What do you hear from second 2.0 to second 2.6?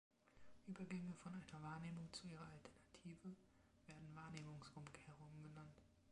zu ihrer